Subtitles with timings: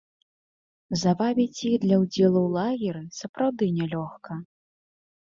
[1.01, 4.39] Завабіць іх для ўдзелу ў лагеры сапраўды нялёгка.